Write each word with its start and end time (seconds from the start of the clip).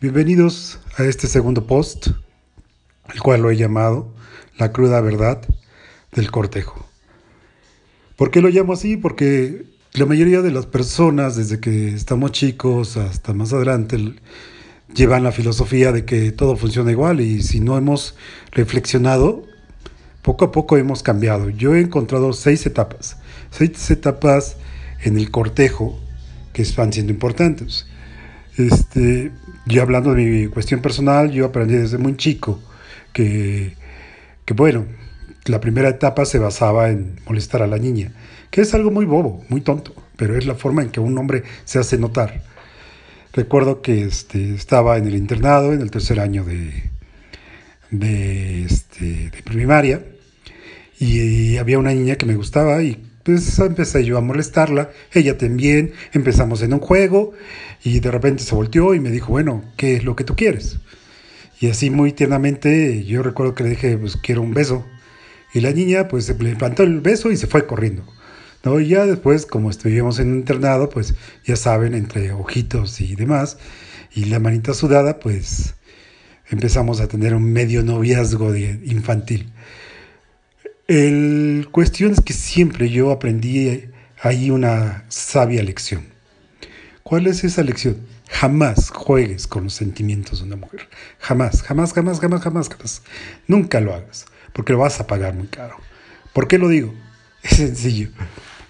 Bienvenidos 0.00 0.80
a 0.98 1.04
este 1.04 1.28
segundo 1.28 1.66
post, 1.66 2.08
el 3.14 3.20
cual 3.22 3.42
lo 3.42 3.50
he 3.50 3.56
llamado 3.56 4.12
La 4.58 4.72
cruda 4.72 5.00
verdad 5.00 5.40
del 6.12 6.32
cortejo. 6.32 6.84
¿Por 8.16 8.32
qué 8.32 8.42
lo 8.42 8.48
llamo 8.48 8.72
así? 8.72 8.96
Porque 8.96 9.64
la 9.92 10.04
mayoría 10.04 10.42
de 10.42 10.50
las 10.50 10.66
personas, 10.66 11.36
desde 11.36 11.60
que 11.60 11.88
estamos 11.94 12.32
chicos 12.32 12.96
hasta 12.96 13.32
más 13.34 13.52
adelante, 13.52 14.16
llevan 14.92 15.22
la 15.22 15.32
filosofía 15.32 15.92
de 15.92 16.04
que 16.04 16.32
todo 16.32 16.56
funciona 16.56 16.90
igual 16.90 17.20
y 17.20 17.40
si 17.42 17.60
no 17.60 17.78
hemos 17.78 18.16
reflexionado, 18.50 19.44
poco 20.22 20.44
a 20.44 20.52
poco 20.52 20.76
hemos 20.76 21.04
cambiado. 21.04 21.50
Yo 21.50 21.76
he 21.76 21.80
encontrado 21.80 22.32
seis 22.32 22.66
etapas, 22.66 23.16
seis 23.50 23.90
etapas 23.92 24.56
en 25.02 25.16
el 25.16 25.30
cortejo 25.30 25.98
que 26.52 26.62
están 26.62 26.92
siendo 26.92 27.12
importantes. 27.12 27.86
Este, 28.56 29.32
yo 29.66 29.82
hablando 29.82 30.14
de 30.14 30.24
mi 30.24 30.46
cuestión 30.46 30.80
personal, 30.80 31.30
yo 31.30 31.46
aprendí 31.46 31.74
desde 31.74 31.98
muy 31.98 32.16
chico 32.16 32.60
que, 33.12 33.74
que, 34.44 34.54
bueno, 34.54 34.86
la 35.46 35.60
primera 35.60 35.88
etapa 35.88 36.24
se 36.24 36.38
basaba 36.38 36.90
en 36.90 37.20
molestar 37.26 37.62
a 37.62 37.66
la 37.66 37.78
niña, 37.78 38.12
que 38.50 38.60
es 38.60 38.74
algo 38.74 38.90
muy 38.90 39.04
bobo, 39.04 39.44
muy 39.48 39.60
tonto, 39.60 39.94
pero 40.16 40.38
es 40.38 40.46
la 40.46 40.54
forma 40.54 40.82
en 40.82 40.90
que 40.90 41.00
un 41.00 41.16
hombre 41.18 41.42
se 41.64 41.78
hace 41.78 41.98
notar. 41.98 42.42
Recuerdo 43.32 43.82
que 43.82 44.04
este, 44.04 44.54
estaba 44.54 44.96
en 44.96 45.06
el 45.06 45.16
internado, 45.16 45.72
en 45.72 45.80
el 45.80 45.90
tercer 45.90 46.20
año 46.20 46.44
de, 46.44 46.84
de, 47.90 48.64
este, 48.64 49.32
primaria, 49.44 50.04
y 51.00 51.56
había 51.56 51.80
una 51.80 51.92
niña 51.92 52.14
que 52.14 52.26
me 52.26 52.36
gustaba 52.36 52.80
y 52.82 53.04
pues 53.24 53.58
empecé 53.58 54.04
yo 54.04 54.18
a 54.18 54.20
molestarla, 54.20 54.90
ella 55.12 55.36
también, 55.36 55.92
empezamos 56.12 56.62
en 56.62 56.74
un 56.74 56.80
juego 56.80 57.32
y 57.82 58.00
de 58.00 58.10
repente 58.10 58.42
se 58.42 58.54
volteó 58.54 58.94
y 58.94 59.00
me 59.00 59.10
dijo, 59.10 59.28
bueno, 59.28 59.64
¿qué 59.76 59.96
es 59.96 60.04
lo 60.04 60.14
que 60.14 60.24
tú 60.24 60.36
quieres? 60.36 60.78
Y 61.60 61.68
así 61.68 61.90
muy 61.90 62.12
tiernamente 62.12 63.04
yo 63.04 63.22
recuerdo 63.22 63.54
que 63.54 63.64
le 63.64 63.70
dije, 63.70 63.96
pues 63.96 64.16
quiero 64.16 64.42
un 64.42 64.52
beso. 64.52 64.84
Y 65.54 65.60
la 65.60 65.70
niña 65.70 66.08
pues 66.08 66.28
le 66.28 66.56
plantó 66.56 66.82
el 66.82 67.00
beso 67.00 67.30
y 67.32 67.36
se 67.36 67.46
fue 67.46 67.66
corriendo. 67.66 68.04
¿no? 68.64 68.80
Y 68.80 68.88
ya 68.88 69.06
después, 69.06 69.46
como 69.46 69.70
estuvimos 69.70 70.18
en 70.18 70.32
un 70.32 70.38
internado, 70.38 70.88
pues 70.88 71.14
ya 71.44 71.56
saben, 71.56 71.94
entre 71.94 72.32
ojitos 72.32 73.00
y 73.00 73.14
demás, 73.14 73.58
y 74.12 74.26
la 74.26 74.40
manita 74.40 74.74
sudada, 74.74 75.18
pues 75.18 75.74
empezamos 76.50 77.00
a 77.00 77.08
tener 77.08 77.34
un 77.34 77.52
medio 77.52 77.82
noviazgo 77.82 78.54
infantil. 78.56 79.50
El 80.86 81.68
cuestión 81.72 82.12
es 82.12 82.20
que 82.20 82.34
siempre 82.34 82.90
yo 82.90 83.10
aprendí 83.10 83.88
ahí 84.20 84.50
una 84.50 85.06
sabia 85.08 85.62
lección. 85.62 86.04
¿Cuál 87.02 87.26
es 87.26 87.42
esa 87.42 87.62
lección? 87.62 88.06
Jamás 88.28 88.90
juegues 88.90 89.46
con 89.46 89.64
los 89.64 89.72
sentimientos 89.72 90.40
de 90.40 90.44
una 90.44 90.56
mujer. 90.56 90.86
Jamás, 91.20 91.62
jamás, 91.62 91.94
jamás, 91.94 92.20
jamás, 92.20 92.42
jamás, 92.42 92.68
jamás. 92.68 93.02
Nunca 93.46 93.80
lo 93.80 93.94
hagas, 93.94 94.26
porque 94.52 94.74
lo 94.74 94.80
vas 94.80 95.00
a 95.00 95.06
pagar 95.06 95.32
muy 95.32 95.46
caro. 95.46 95.76
¿Por 96.34 96.48
qué 96.48 96.58
lo 96.58 96.68
digo? 96.68 96.92
Es 97.42 97.56
sencillo. 97.56 98.10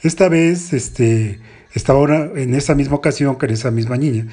Esta 0.01 0.29
vez, 0.29 0.73
este, 0.73 1.41
estaba 1.73 2.05
en 2.37 2.55
esa 2.55 2.77
misma 2.77 2.95
ocasión 2.95 3.37
que 3.39 3.47
esa 3.47 3.73
misma 3.73 3.97
niña. 3.97 4.29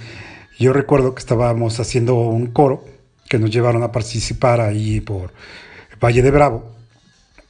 Yo 0.60 0.72
recuerdo 0.72 1.16
que 1.16 1.20
estábamos 1.20 1.80
haciendo 1.80 2.14
un 2.14 2.46
coro 2.46 2.86
que 3.28 3.40
nos 3.40 3.50
llevaron 3.50 3.82
a 3.82 3.92
participar 3.92 4.62
ahí 4.62 5.02
por 5.02 5.34
Valle 6.00 6.22
de 6.22 6.30
Bravo 6.30 6.81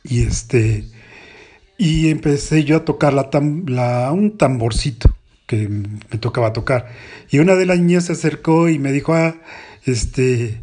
y 0.03 0.23
este 0.23 0.85
y 1.77 2.09
empecé 2.09 2.63
yo 2.63 2.77
a 2.77 2.85
tocar 2.85 3.11
la, 3.11 4.11
un 4.11 4.37
tamborcito 4.37 5.15
que 5.47 5.67
me 5.67 6.19
tocaba 6.19 6.53
tocar. 6.53 6.89
Y 7.31 7.39
una 7.39 7.55
de 7.55 7.65
las 7.65 7.79
niñas 7.79 8.05
se 8.05 8.11
acercó 8.11 8.69
y 8.69 8.77
me 8.77 8.91
dijo, 8.91 9.15
ah, 9.15 9.35
este, 9.87 10.61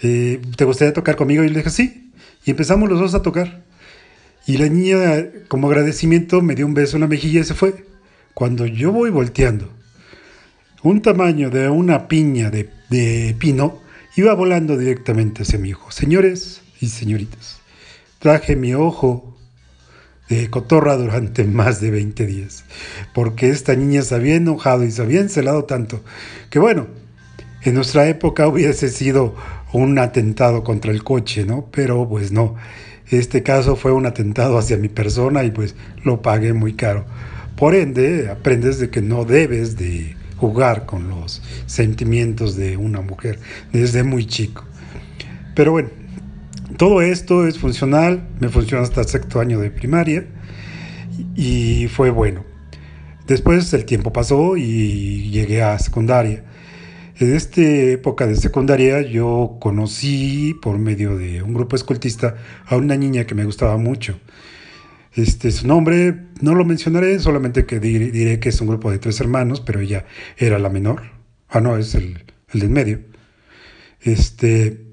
eh, 0.00 0.40
¿te 0.56 0.64
gustaría 0.64 0.92
tocar 0.92 1.16
conmigo? 1.16 1.42
Y 1.42 1.48
le 1.48 1.58
dije, 1.58 1.70
sí. 1.70 2.12
Y 2.44 2.52
empezamos 2.52 2.88
los 2.88 3.00
dos 3.00 3.14
a 3.14 3.22
tocar. 3.22 3.64
Y 4.46 4.58
la 4.58 4.68
niña, 4.68 5.26
como 5.48 5.68
agradecimiento, 5.68 6.40
me 6.40 6.54
dio 6.54 6.66
un 6.66 6.74
beso 6.74 6.96
en 6.96 7.00
la 7.00 7.08
mejilla 7.08 7.40
y 7.40 7.44
se 7.44 7.54
fue. 7.54 7.84
Cuando 8.32 8.64
yo 8.64 8.92
voy 8.92 9.10
volteando, 9.10 9.72
un 10.84 11.02
tamaño 11.02 11.50
de 11.50 11.68
una 11.68 12.06
piña 12.06 12.50
de, 12.50 12.70
de 12.90 13.34
pino 13.40 13.80
iba 14.16 14.34
volando 14.34 14.76
directamente 14.76 15.42
hacia 15.42 15.58
mi 15.58 15.70
hijo. 15.70 15.90
Señores 15.90 16.62
y 16.80 16.88
señoritas, 16.88 17.59
traje 18.20 18.54
mi 18.54 18.74
ojo 18.74 19.36
de 20.28 20.48
cotorra 20.48 20.96
durante 20.96 21.42
más 21.60 21.80
de 21.80 21.90
20 21.90 22.26
días, 22.26 22.64
porque 23.12 23.48
esta 23.48 23.74
niña 23.74 24.02
se 24.02 24.14
había 24.14 24.36
enojado 24.36 24.84
y 24.84 24.92
se 24.92 25.02
había 25.02 25.20
encelado 25.20 25.64
tanto, 25.64 26.04
que 26.50 26.60
bueno, 26.60 26.86
en 27.62 27.74
nuestra 27.74 28.08
época 28.08 28.46
hubiese 28.46 28.88
sido 28.88 29.34
un 29.72 29.98
atentado 29.98 30.62
contra 30.62 30.92
el 30.92 31.02
coche, 31.04 31.44
¿no? 31.44 31.66
Pero 31.70 32.08
pues 32.08 32.32
no, 32.32 32.54
este 33.10 33.42
caso 33.42 33.76
fue 33.76 33.92
un 33.92 34.06
atentado 34.06 34.56
hacia 34.56 34.76
mi 34.76 34.88
persona 34.88 35.44
y 35.44 35.50
pues 35.50 35.74
lo 36.04 36.22
pagué 36.22 36.52
muy 36.52 36.74
caro. 36.74 37.04
Por 37.56 37.74
ende, 37.74 38.30
aprendes 38.30 38.78
de 38.78 38.88
que 38.88 39.02
no 39.02 39.24
debes 39.24 39.76
de 39.76 40.16
jugar 40.38 40.86
con 40.86 41.10
los 41.10 41.42
sentimientos 41.66 42.56
de 42.56 42.78
una 42.78 43.02
mujer 43.02 43.38
desde 43.72 44.02
muy 44.02 44.24
chico. 44.26 44.64
Pero 45.54 45.72
bueno, 45.72 45.90
todo 46.76 47.02
esto 47.02 47.46
es 47.46 47.58
funcional, 47.58 48.28
me 48.40 48.48
funcionó 48.48 48.82
hasta 48.82 49.02
el 49.02 49.06
sexto 49.06 49.40
año 49.40 49.60
de 49.60 49.70
primaria 49.70 50.26
y 51.36 51.88
fue 51.88 52.10
bueno. 52.10 52.44
Después 53.26 53.72
el 53.74 53.84
tiempo 53.84 54.12
pasó 54.12 54.56
y 54.56 55.30
llegué 55.30 55.62
a 55.62 55.78
secundaria. 55.78 56.44
En 57.18 57.34
esta 57.34 57.60
época 57.60 58.26
de 58.26 58.34
secundaria 58.34 59.02
yo 59.02 59.58
conocí 59.60 60.54
por 60.62 60.78
medio 60.78 61.16
de 61.16 61.42
un 61.42 61.52
grupo 61.52 61.76
escoltista 61.76 62.36
a 62.66 62.76
una 62.76 62.96
niña 62.96 63.26
que 63.26 63.34
me 63.34 63.44
gustaba 63.44 63.76
mucho. 63.76 64.18
Este, 65.14 65.50
su 65.50 65.66
nombre 65.66 66.28
no 66.40 66.54
lo 66.54 66.64
mencionaré, 66.64 67.18
solamente 67.18 67.66
que 67.66 67.78
diré, 67.80 68.40
que 68.40 68.48
es 68.48 68.60
un 68.60 68.68
grupo 68.68 68.90
de 68.90 68.98
tres 68.98 69.20
hermanos, 69.20 69.60
pero 69.60 69.80
ella 69.80 70.06
era 70.38 70.58
la 70.58 70.70
menor. 70.70 71.02
Ah, 71.48 71.60
no, 71.60 71.76
es 71.76 71.94
el, 71.94 72.24
el 72.52 72.60
del 72.60 72.70
medio. 72.70 73.00
Este, 74.00 74.89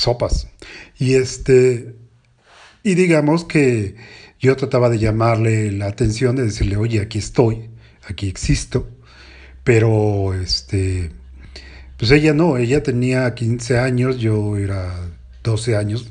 sopas. 0.00 0.48
Y 0.98 1.14
este, 1.14 1.94
y 2.82 2.94
digamos 2.94 3.44
que 3.44 3.96
yo 4.38 4.56
trataba 4.56 4.88
de 4.88 4.98
llamarle 4.98 5.70
la 5.72 5.86
atención, 5.86 6.36
de 6.36 6.44
decirle, 6.44 6.76
oye, 6.76 7.00
aquí 7.00 7.18
estoy, 7.18 7.70
aquí 8.08 8.28
existo, 8.28 8.88
pero 9.64 10.32
este, 10.34 11.10
pues 11.98 12.10
ella 12.10 12.32
no, 12.32 12.56
ella 12.56 12.82
tenía 12.82 13.34
15 13.34 13.78
años, 13.78 14.18
yo 14.18 14.56
era 14.56 15.10
12 15.42 15.76
años, 15.76 16.10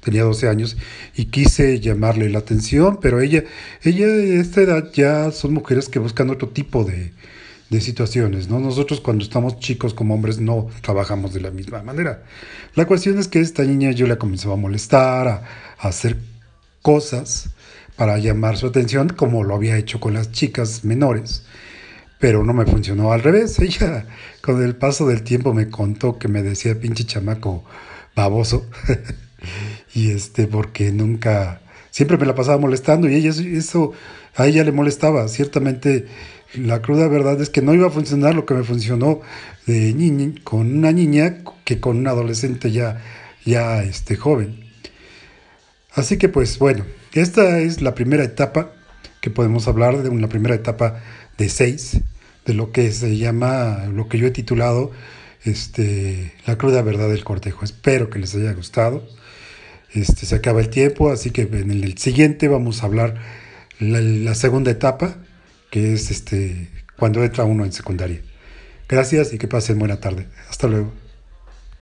tenía 0.00 0.24
12 0.24 0.48
años, 0.48 0.76
y 1.14 1.26
quise 1.26 1.78
llamarle 1.78 2.28
la 2.28 2.40
atención, 2.40 2.98
pero 3.00 3.20
ella, 3.20 3.44
ella 3.82 4.08
de 4.08 4.40
esta 4.40 4.62
edad 4.62 4.90
ya 4.92 5.30
son 5.30 5.54
mujeres 5.54 5.88
que 5.88 6.00
buscan 6.00 6.30
otro 6.30 6.48
tipo 6.48 6.84
de, 6.84 7.12
de 7.74 7.80
situaciones, 7.80 8.48
¿no? 8.48 8.60
Nosotros 8.60 9.00
cuando 9.00 9.24
estamos 9.24 9.58
chicos 9.58 9.94
como 9.94 10.14
hombres 10.14 10.38
no 10.38 10.68
trabajamos 10.80 11.34
de 11.34 11.40
la 11.40 11.50
misma 11.50 11.82
manera. 11.82 12.22
La 12.76 12.86
cuestión 12.86 13.18
es 13.18 13.26
que 13.26 13.40
esta 13.40 13.64
niña 13.64 13.90
yo 13.90 14.06
le 14.06 14.16
comenzaba 14.16 14.54
a 14.54 14.56
molestar, 14.56 15.26
a, 15.26 15.42
hacer 15.78 16.16
cosas 16.82 17.50
para 17.96 18.16
llamar 18.18 18.56
su 18.56 18.68
atención, 18.68 19.08
como 19.08 19.42
lo 19.42 19.56
había 19.56 19.76
hecho 19.76 19.98
con 19.98 20.14
las 20.14 20.30
chicas 20.30 20.84
menores, 20.84 21.42
pero 22.20 22.44
no 22.44 22.54
me 22.54 22.64
funcionó 22.64 23.12
al 23.12 23.22
revés. 23.22 23.58
Ella 23.60 24.06
con 24.40 24.62
el 24.62 24.76
paso 24.76 25.06
del 25.06 25.22
tiempo 25.22 25.52
me 25.52 25.68
contó 25.68 26.18
que 26.18 26.28
me 26.28 26.42
decía 26.42 26.78
pinche 26.78 27.04
chamaco 27.04 27.64
baboso, 28.14 28.66
y 29.94 30.12
este, 30.12 30.46
porque 30.46 30.92
nunca, 30.92 31.60
siempre 31.90 32.18
me 32.18 32.26
la 32.26 32.36
pasaba 32.36 32.58
molestando 32.58 33.08
y 33.08 33.16
ella 33.16 33.30
eso 33.30 33.92
a 34.36 34.46
ella 34.46 34.62
le 34.62 34.70
molestaba, 34.72 35.26
ciertamente 35.26 36.06
la 36.56 36.82
cruda 36.82 37.08
verdad 37.08 37.40
es 37.40 37.50
que 37.50 37.62
no 37.62 37.74
iba 37.74 37.86
a 37.86 37.90
funcionar 37.90 38.34
lo 38.34 38.46
que 38.46 38.54
me 38.54 38.64
funcionó 38.64 39.20
de 39.66 39.92
niña, 39.94 40.32
con 40.44 40.76
una 40.78 40.92
niña 40.92 41.38
que 41.64 41.80
con 41.80 41.98
un 41.98 42.06
adolescente 42.06 42.70
ya, 42.70 43.02
ya 43.44 43.82
este, 43.82 44.16
joven. 44.16 44.64
Así 45.92 46.18
que 46.18 46.28
pues 46.28 46.58
bueno, 46.58 46.84
esta 47.12 47.60
es 47.60 47.82
la 47.82 47.94
primera 47.94 48.24
etapa 48.24 48.72
que 49.20 49.30
podemos 49.30 49.68
hablar 49.68 50.02
de 50.02 50.08
una 50.08 50.28
primera 50.28 50.54
etapa 50.54 51.00
de 51.38 51.48
seis, 51.48 52.00
de 52.44 52.54
lo 52.54 52.72
que 52.72 52.90
se 52.92 53.16
llama, 53.16 53.86
lo 53.92 54.08
que 54.08 54.18
yo 54.18 54.26
he 54.26 54.30
titulado 54.30 54.90
este, 55.44 56.32
la 56.46 56.56
cruda 56.58 56.82
verdad 56.82 57.08
del 57.08 57.24
cortejo. 57.24 57.64
Espero 57.64 58.10
que 58.10 58.18
les 58.18 58.34
haya 58.34 58.52
gustado. 58.52 59.06
Este, 59.92 60.26
se 60.26 60.34
acaba 60.34 60.60
el 60.60 60.70
tiempo, 60.70 61.10
así 61.10 61.30
que 61.30 61.42
en 61.42 61.70
el 61.70 61.96
siguiente 61.98 62.48
vamos 62.48 62.82
a 62.82 62.86
hablar 62.86 63.14
la 63.78 64.34
segunda 64.34 64.70
etapa, 64.70 65.16
que 65.74 65.92
es 65.92 66.12
este 66.12 66.68
cuando 66.96 67.24
entra 67.24 67.42
uno 67.42 67.64
en 67.64 67.72
secundaria. 67.72 68.20
Gracias 68.88 69.32
y 69.32 69.38
que 69.38 69.48
pasen 69.48 69.76
buena 69.76 69.98
tarde. 69.98 70.28
Hasta 70.48 70.68
luego. 70.68 70.92